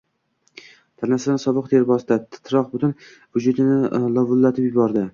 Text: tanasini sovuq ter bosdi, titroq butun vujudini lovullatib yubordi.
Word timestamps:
tanasini 1.03 1.37
sovuq 1.43 1.65
ter 1.75 1.83
bosdi, 1.91 2.15
titroq 2.33 2.67
butun 2.75 2.91
vujudini 3.37 3.77
lovullatib 4.21 4.65
yubordi. 4.71 5.09